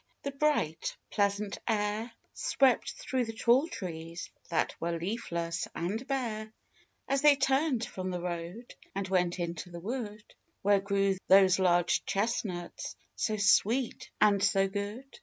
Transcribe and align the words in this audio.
The 0.23 0.31
bright, 0.31 0.97
plea 1.11 1.29
sant 1.29 1.59
air 1.67 2.11
Swept 2.33 2.93
through 2.93 3.25
the 3.25 3.33
tall 3.33 3.67
trees 3.67 4.31
that 4.49 4.75
were 4.79 4.97
leafless 4.97 5.67
and 5.75 6.07
bare, 6.07 6.51
As 7.07 7.21
they 7.21 7.35
turned 7.35 7.85
from 7.85 8.09
the 8.09 8.19
road, 8.19 8.73
and 8.95 9.07
went 9.07 9.37
into 9.37 9.69
the 9.69 9.79
wood, 9.79 10.23
Where 10.63 10.79
grew 10.79 11.17
those 11.27 11.59
large 11.59 12.03
chestnuts, 12.05 12.95
so 13.15 13.37
sweet 13.37 14.09
and 14.19 14.43
so 14.43 14.67
good. 14.67 15.05